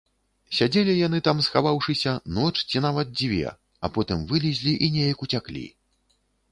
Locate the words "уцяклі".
5.29-5.65